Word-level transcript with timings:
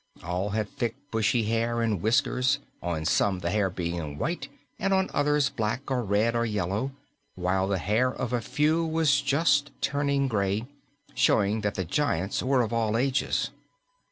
All 0.23 0.49
had 0.49 0.67
thick, 0.67 0.95
bushy 1.11 1.43
hair 1.43 1.79
and 1.83 2.01
whiskers, 2.01 2.57
on 2.81 3.05
some 3.05 3.37
the 3.37 3.51
hair 3.51 3.69
being 3.69 4.17
white 4.17 4.47
and 4.79 4.95
on 4.95 5.11
others 5.13 5.49
black 5.49 5.91
or 5.91 6.01
red 6.03 6.35
or 6.35 6.43
yellow, 6.43 6.91
while 7.35 7.67
the 7.67 7.77
hair 7.77 8.11
of 8.11 8.33
a 8.33 8.41
few 8.41 8.83
was 8.83 9.21
just 9.21 9.69
turning 9.79 10.27
gray, 10.27 10.65
showing 11.13 11.61
that 11.61 11.75
the 11.75 11.85
giants 11.85 12.41
were 12.41 12.63
of 12.63 12.73
all 12.73 12.97
ages. 12.97 13.51